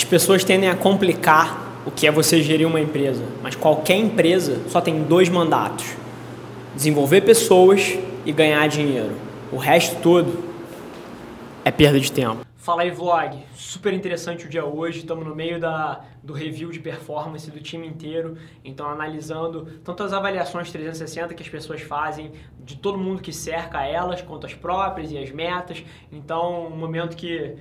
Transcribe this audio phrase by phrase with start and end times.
[0.00, 4.58] As pessoas tendem a complicar o que é você gerir uma empresa, mas qualquer empresa
[4.66, 5.94] só tem dois mandatos:
[6.74, 9.12] desenvolver pessoas e ganhar dinheiro.
[9.52, 10.42] O resto todo
[11.66, 12.46] é perda de tempo.
[12.56, 13.44] Fala aí, vlog.
[13.54, 15.00] Super interessante o dia hoje.
[15.00, 18.38] Estamos no meio da, do review de performance do time inteiro.
[18.64, 22.32] Então, analisando tanto as avaliações 360 que as pessoas fazem,
[22.64, 25.84] de todo mundo que cerca elas, quanto as próprias e as metas.
[26.10, 27.54] Então, um momento que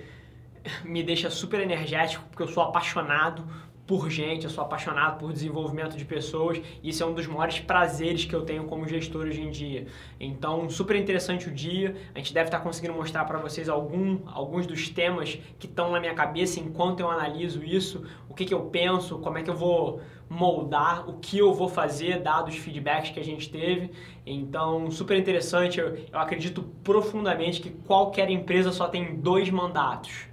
[0.84, 3.46] me deixa super energético, porque eu sou apaixonado
[3.90, 7.60] por gente, eu sou apaixonado por desenvolvimento de pessoas e isso é um dos maiores
[7.60, 9.88] prazeres que eu tenho como gestor hoje em dia.
[10.20, 11.96] Então, super interessante o dia.
[12.14, 16.00] A gente deve estar conseguindo mostrar para vocês algum, alguns dos temas que estão na
[16.00, 19.56] minha cabeça enquanto eu analiso isso, o que, que eu penso, como é que eu
[19.56, 23.90] vou moldar, o que eu vou fazer, dados os feedbacks que a gente teve.
[24.24, 25.80] Então, super interessante.
[25.80, 30.29] Eu, eu acredito profundamente que qualquer empresa só tem dois mandatos: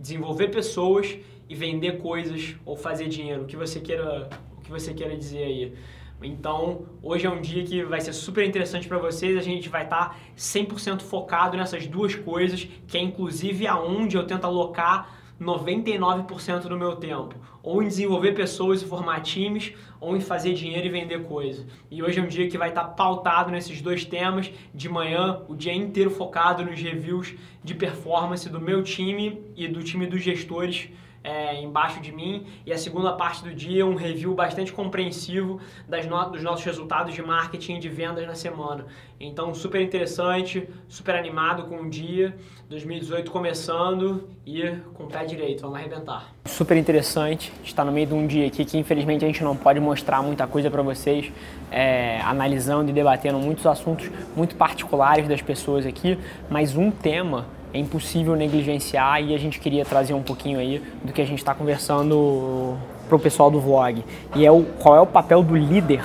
[0.00, 1.18] desenvolver pessoas
[1.48, 5.44] e vender coisas ou fazer dinheiro, o que você queira, o que você queira dizer
[5.44, 5.74] aí.
[6.22, 9.36] Então, hoje é um dia que vai ser super interessante para vocês.
[9.36, 14.26] A gente vai estar tá 100% focado nessas duas coisas, que é inclusive aonde eu
[14.26, 20.20] tento alocar 99% do meu tempo, ou em desenvolver pessoas e formar times, ou em
[20.20, 21.66] fazer dinheiro e vender coisa.
[21.90, 24.52] E hoje é um dia que vai estar pautado nesses dois temas.
[24.74, 29.82] De manhã, o dia inteiro focado nos reviews de performance do meu time e do
[29.82, 30.90] time dos gestores
[31.22, 36.06] é, embaixo de mim e a segunda parte do dia um review bastante compreensivo das
[36.06, 38.86] no dos nossos resultados de marketing e de vendas na semana.
[39.18, 42.34] Então, super interessante, super animado com o dia,
[42.68, 44.62] 2018 começando e
[44.94, 46.32] com o pé direito, vamos arrebentar.
[46.46, 49.78] Super interessante, está no meio de um dia aqui que infelizmente a gente não pode
[49.78, 51.30] mostrar muita coisa para vocês,
[51.70, 56.18] é, analisando e debatendo muitos assuntos muito particulares das pessoas aqui,
[56.48, 61.12] mas um tema é impossível negligenciar e a gente queria trazer um pouquinho aí do
[61.12, 62.76] que a gente está conversando
[63.08, 64.04] para o pessoal do vlog.
[64.34, 66.02] E é o, qual é o papel do líder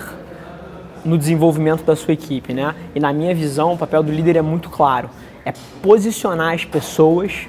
[1.04, 2.74] no desenvolvimento da sua equipe, né?
[2.94, 5.10] E na minha visão, o papel do líder é muito claro.
[5.46, 7.48] É posicionar as pessoas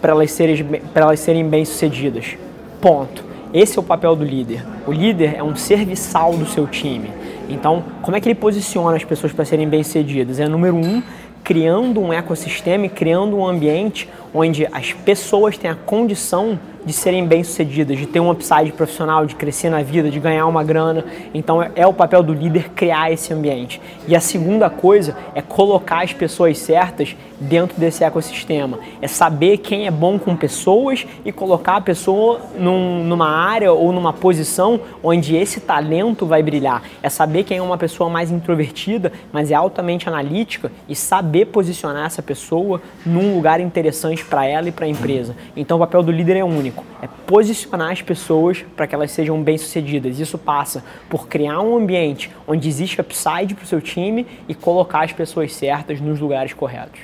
[0.00, 2.36] para elas, serem, elas serem bem-sucedidas.
[2.80, 3.24] Ponto.
[3.52, 4.64] Esse é o papel do líder.
[4.86, 7.10] O líder é um serviçal do seu time.
[7.48, 10.40] Então, como é que ele posiciona as pessoas para serem bem-sucedidas?
[10.40, 11.02] É número um,
[11.44, 17.26] criando um ecossistema e criando um ambiente onde as pessoas têm a condição de serem
[17.26, 21.04] bem-sucedidas, de ter um upside profissional, de crescer na vida, de ganhar uma grana.
[21.32, 23.80] Então é, é o papel do líder criar esse ambiente.
[24.06, 28.78] E a segunda coisa é colocar as pessoas certas dentro desse ecossistema.
[29.00, 33.92] É saber quem é bom com pessoas e colocar a pessoa num, numa área ou
[33.92, 36.82] numa posição onde esse talento vai brilhar.
[37.02, 42.06] É saber quem é uma pessoa mais introvertida, mas é altamente analítica e saber posicionar
[42.06, 45.36] essa pessoa num lugar interessante para ela e para a empresa.
[45.56, 49.42] Então o papel do líder é único, é posicionar as pessoas para que elas sejam
[49.42, 50.18] bem-sucedidas.
[50.18, 55.04] Isso passa por criar um ambiente onde existe upside para o seu time e colocar
[55.04, 57.00] as pessoas certas nos lugares corretos.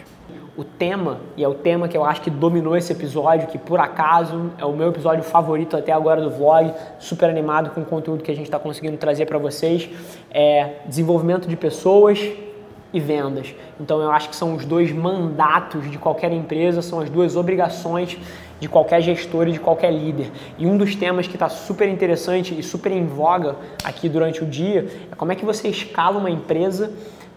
[0.57, 3.81] O tema, e é o tema que eu acho que dominou esse episódio, que por
[3.81, 8.23] acaso é o meu episódio favorito até agora do vlog, super animado com o conteúdo
[8.23, 9.89] que a gente está conseguindo trazer para vocês,
[10.31, 12.21] é desenvolvimento de pessoas
[12.93, 13.55] e vendas.
[13.79, 18.19] Então eu acho que são os dois mandatos de qualquer empresa, são as duas obrigações
[18.59, 20.31] de qualquer gestor e de qualquer líder.
[20.59, 24.47] E um dos temas que está super interessante e super em voga aqui durante o
[24.47, 26.93] dia é como é que você escala uma empresa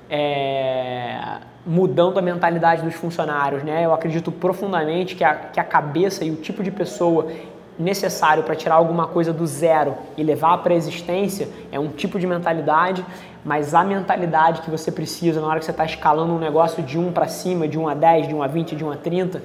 [0.09, 3.63] é, mudando a mentalidade dos funcionários.
[3.63, 3.85] Né?
[3.85, 7.31] Eu acredito profundamente que a, que a cabeça e o tipo de pessoa
[7.77, 12.19] necessário para tirar alguma coisa do zero e levar para a existência é um tipo
[12.19, 13.05] de mentalidade
[13.45, 16.97] mas a mentalidade que você precisa na hora que você está escalando um negócio de
[16.97, 19.41] 1 para cima, de 1 a 10, de 1 a 20, de 1 a 30,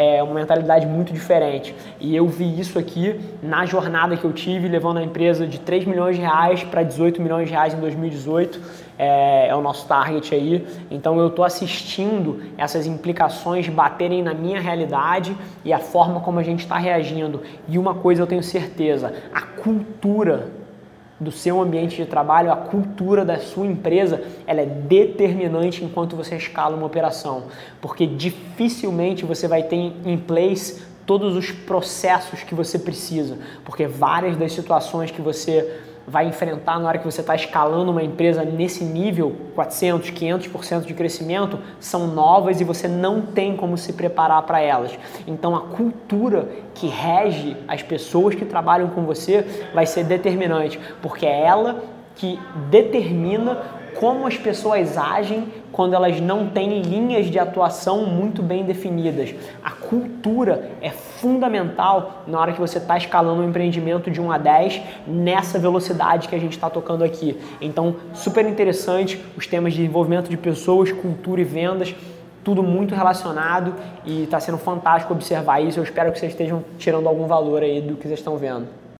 [0.00, 1.74] é uma mentalidade muito diferente.
[2.00, 5.84] E eu vi isso aqui na jornada que eu tive, levando a empresa de 3
[5.84, 8.60] milhões de reais para 18 milhões de reais em 2018.
[8.98, 10.66] É, é o nosso target aí.
[10.90, 16.42] Então eu estou assistindo essas implicações baterem na minha realidade e a forma como a
[16.42, 17.42] gente está reagindo.
[17.68, 20.59] E uma coisa eu tenho certeza: a cultura
[21.20, 26.36] do seu ambiente de trabalho, a cultura da sua empresa, ela é determinante enquanto você
[26.36, 27.44] escala uma operação,
[27.80, 34.36] porque dificilmente você vai ter em place todos os processos que você precisa, porque várias
[34.36, 38.82] das situações que você vai enfrentar na hora que você está escalando uma empresa nesse
[38.82, 44.60] nível, 400, 500% de crescimento, são novas e você não tem como se preparar para
[44.60, 44.98] elas.
[45.26, 51.24] Então a cultura que rege as pessoas que trabalham com você vai ser determinante, porque
[51.24, 51.80] é ela
[52.16, 52.38] que
[52.70, 59.34] determina como as pessoas agem quando elas não têm linhas de atuação muito bem definidas.
[59.62, 64.38] A cultura é fundamental na hora que você está escalando um empreendimento de 1 a
[64.38, 67.38] 10 nessa velocidade que a gente está tocando aqui.
[67.60, 71.94] Então, super interessante os temas de desenvolvimento de pessoas, cultura e vendas
[72.42, 73.74] tudo muito relacionado
[74.04, 75.78] e está sendo fantástico observar isso.
[75.78, 78.79] Eu espero que vocês estejam tirando algum valor aí do que vocês estão vendo.